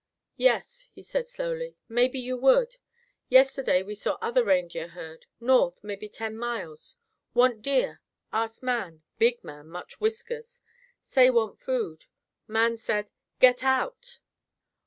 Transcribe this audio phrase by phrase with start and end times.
[0.37, 2.77] "Yes," he said slowly, "maybe you would.
[3.29, 6.97] Yesterday we saw other reindeer herd, north mebby ten miles.
[7.35, 8.01] Want deer;
[8.33, 10.63] ask man, big man, much whiskers;
[11.01, 12.07] say want food.
[12.47, 14.21] Man said: 'Get out!